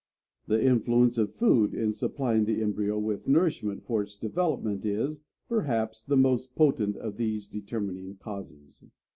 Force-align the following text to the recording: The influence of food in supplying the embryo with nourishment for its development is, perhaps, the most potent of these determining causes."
The 0.47 0.59
influence 0.65 1.19
of 1.19 1.31
food 1.31 1.75
in 1.75 1.93
supplying 1.93 2.45
the 2.45 2.59
embryo 2.59 2.97
with 2.97 3.27
nourishment 3.27 3.83
for 3.85 4.01
its 4.01 4.17
development 4.17 4.83
is, 4.83 5.21
perhaps, 5.47 6.01
the 6.01 6.17
most 6.17 6.55
potent 6.55 6.97
of 6.97 7.17
these 7.17 7.47
determining 7.47 8.15
causes." 8.15 8.83